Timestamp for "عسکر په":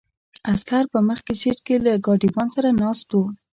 0.51-0.99